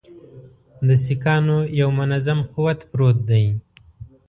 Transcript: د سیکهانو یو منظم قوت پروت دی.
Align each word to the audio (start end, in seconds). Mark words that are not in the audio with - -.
د 0.87 0.89
سیکهانو 1.05 1.57
یو 1.79 1.89
منظم 1.99 2.39
قوت 2.53 2.79
پروت 2.91 3.17
دی. 3.29 3.45